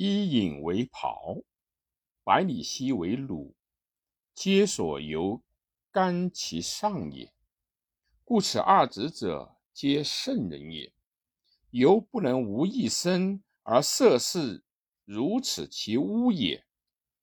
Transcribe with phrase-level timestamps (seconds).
[0.00, 1.42] 伊尹为袍，
[2.22, 3.52] 百里奚为虏，
[4.32, 5.42] 皆所由
[5.90, 7.32] 干其上也。
[8.22, 10.92] 故此二子者，皆圣人也。
[11.70, 14.62] 犹不能无一身而涉世
[15.04, 16.64] 如此其污也，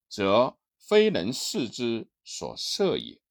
[0.10, 3.22] 则非能视之所摄也。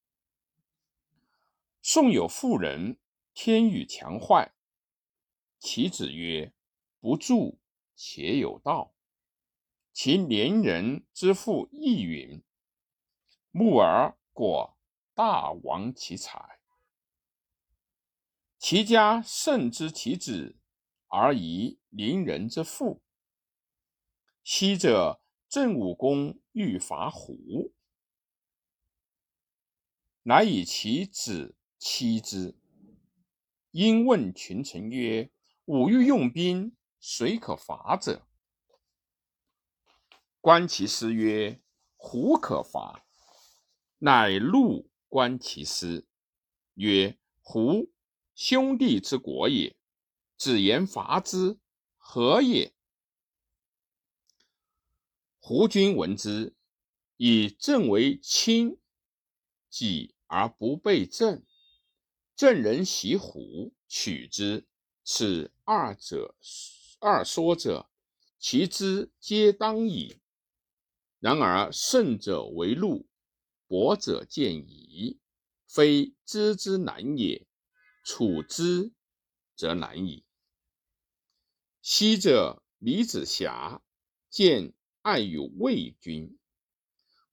[1.83, 2.97] 宋有妇人，
[3.35, 4.55] 天与强坏，
[5.59, 6.51] 其子曰
[6.99, 7.59] ：“不助，
[7.95, 8.93] 且有道。”
[9.95, 12.43] 其连人之父亦允，
[13.51, 14.77] 木而果
[15.15, 16.59] 大亡其才。
[18.59, 20.59] 其家甚知其子。
[21.17, 23.01] 而疑邻人之父。
[24.43, 27.73] 昔者郑武公欲伐胡，
[30.25, 32.57] 乃以其子欺之。
[33.71, 35.31] 因问群臣曰
[35.67, 38.27] ：“吾欲用兵，谁可伐者？”
[40.45, 41.63] 观其师曰
[41.97, 43.07] ：“胡可伐。”
[43.97, 46.07] 乃怒观其师
[46.75, 47.91] 曰：“胡
[48.35, 49.75] 兄弟之国也。”
[50.37, 51.59] 子言伐之，
[51.97, 52.75] 何也？
[55.39, 56.55] 胡君闻之，
[57.17, 58.79] 以郑为亲，
[59.71, 61.43] 己而不备郑。
[62.37, 64.67] 郑人袭胡，取之。
[65.03, 66.37] 此二者，
[67.01, 67.89] 二说者，
[68.39, 70.19] 其之皆当矣。
[71.25, 73.09] 然而胜者为禄，
[73.67, 75.19] 薄者见矣。
[75.67, 77.47] 非知之难也，
[78.05, 78.93] 处之
[79.57, 80.27] 则难矣。
[81.81, 83.83] 昔者李子瑕
[84.29, 86.39] 见爱于魏君，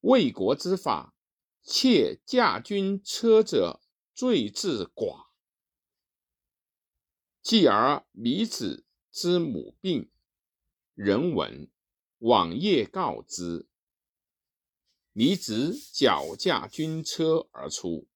[0.00, 1.14] 魏国之法，
[1.62, 3.82] 窃驾军车者
[4.14, 5.26] 罪至寡。
[7.42, 10.10] 继而李子之母病，
[10.94, 11.70] 人闻，
[12.20, 13.68] 往夜告之。
[15.12, 18.08] 李子脚驾军车而出，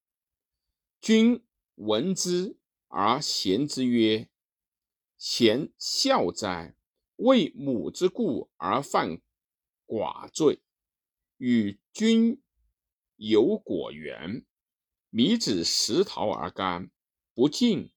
[0.98, 1.44] 君
[1.74, 2.56] 闻之
[2.88, 4.30] 而贤之曰。
[5.18, 6.74] 贤孝哉！
[7.16, 9.20] 为母之故而犯
[9.86, 10.62] 寡罪，
[11.36, 12.42] 与君
[13.16, 14.46] 有果园。
[15.10, 16.90] 米子食桃而甘，
[17.34, 17.90] 不敬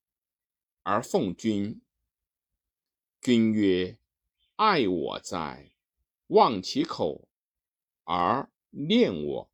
[0.83, 1.81] 而奉君。
[3.21, 3.97] 君曰
[4.55, 5.71] ：“爱我哉！
[6.27, 7.29] 忘其口
[8.03, 9.51] 而念我。”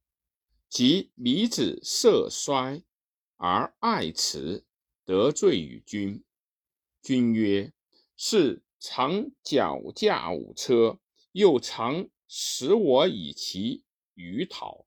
[0.67, 2.83] 即米子色衰
[3.37, 4.65] 而爱辞，
[5.05, 6.23] 得罪于君。
[7.01, 7.71] 君曰
[8.17, 10.99] ：“是常脚驾五车，
[11.31, 13.83] 又常使我以其
[14.15, 14.85] 鱼讨，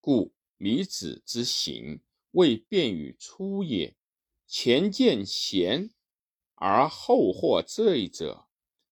[0.00, 2.00] 故米子之行
[2.32, 3.96] 未便于出也。
[4.46, 5.90] 前见贤
[6.54, 8.46] 而后获罪者，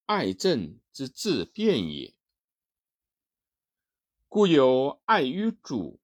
[0.06, 2.14] 爱政之自变也。
[4.34, 6.00] 故有爱于主，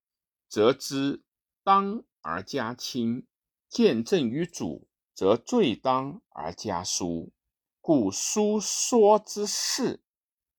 [0.51, 1.23] 则之
[1.63, 3.25] 当而加亲；
[3.71, 7.33] 见政于主。”则罪当而加疏，
[7.81, 10.05] 故书说之事，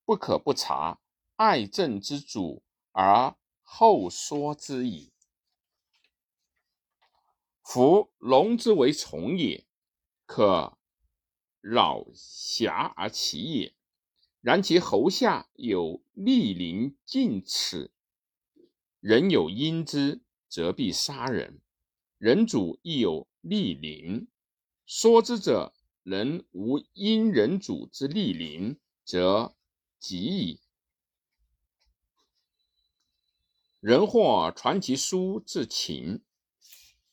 [0.03, 0.99] 不可不察
[1.35, 5.13] 爱政之主而后说之矣。
[7.63, 9.65] 夫龙之为从也，
[10.25, 10.77] 可
[11.61, 13.73] 扰瑕而起也；
[14.41, 17.91] 然其喉下有利鳞近齿，
[19.01, 21.59] 人有因之，则必杀人。
[22.17, 24.27] 人主亦有利鳞。
[24.85, 25.73] 说之者，
[26.03, 29.55] 人无因人主之利鳞，则
[29.99, 30.61] 吉矣。
[33.81, 36.21] 人或传其书至秦，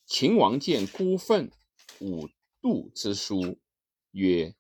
[0.05, 1.51] 秦王见孤愤，
[2.01, 2.29] 五
[2.61, 3.59] 度之书，
[4.13, 4.55] 曰：“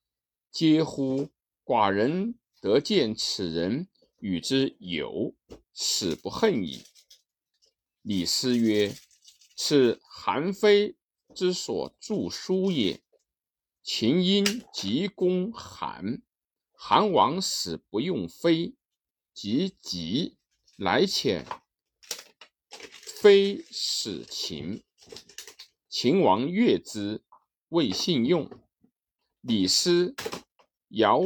[0.53, 1.31] 嗟乎！
[1.65, 5.35] 寡人得见此人，与之友，
[5.73, 6.85] 死不恨矣。”
[8.03, 8.95] 李斯曰
[9.57, 10.97] ：“此韩非
[11.35, 13.03] 之所著书也。”
[13.83, 16.21] 秦因急攻韩，
[16.73, 18.75] 韩王死不用非，
[19.33, 20.37] 即急
[20.77, 21.45] 来遣
[23.21, 24.83] 非使秦。
[25.89, 27.23] 秦王悦之，
[27.69, 28.51] 未信用。
[29.41, 30.17] 李斯
[30.89, 31.23] 遥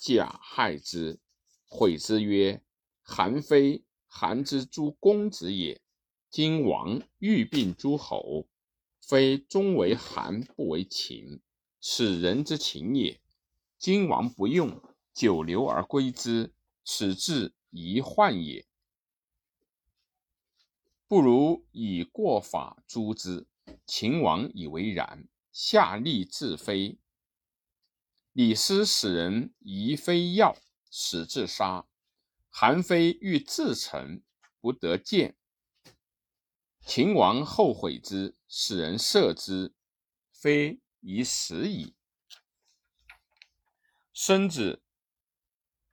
[0.00, 1.20] 假害之，
[1.66, 2.62] 悔之曰
[3.04, 5.82] ：“韩非，韩之诸公子也。
[6.30, 8.48] 今王欲并诸侯，
[8.98, 11.42] 非终为韩，不为秦。”
[11.82, 13.20] 此人之情也。
[13.78, 14.82] 今王不用，
[15.12, 18.66] 久留而归之，此至一患也。
[21.06, 23.46] 不如以过法诛之。
[23.86, 26.98] 秦王以为然，下吏自非。
[28.42, 30.56] 李斯使人移非要，
[30.90, 31.86] 使自杀。
[32.48, 34.22] 韩非欲自沉，
[34.62, 35.36] 不得见。
[36.80, 39.74] 秦王后悔之，使人射之，
[40.32, 41.94] 非已死矣。
[44.14, 44.82] 孙子、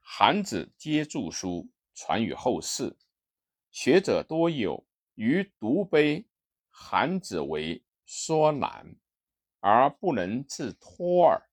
[0.00, 2.96] 韩子皆著书，传于后世。
[3.70, 4.86] 学者多有
[5.16, 6.26] 于独碑
[6.70, 8.96] 韩子为说难，
[9.60, 11.47] 而不能自托耳。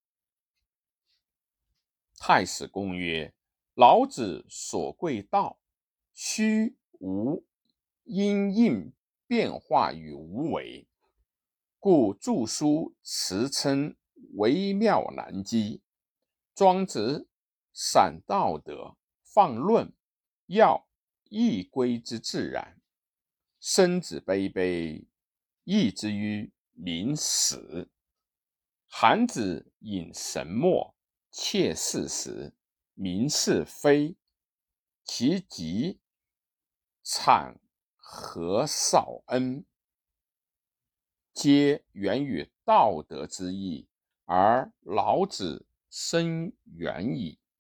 [2.28, 3.32] 太史公曰。
[3.76, 5.60] 老子所贵道，
[6.12, 7.46] 虚无
[8.04, 8.92] 因应
[9.28, 10.88] 变化与无为，
[11.80, 13.96] 故著书辞称
[14.38, 15.84] 微妙难机。
[16.56, 17.28] 庄子
[17.72, 19.94] 散道德，放论，
[20.48, 20.88] 要
[21.26, 22.82] 亦归之自然。
[23.60, 25.06] 生子卑卑，
[25.64, 27.92] 义之于民死。
[28.88, 30.95] 韩子引神墨，
[31.38, 32.54] 切事实。
[32.94, 34.16] 明是非，
[35.04, 36.00] 其极
[37.04, 37.60] 产
[37.98, 39.66] 和少恩，
[41.34, 43.90] 皆源于道德之意，
[44.24, 47.38] 而老子深远矣。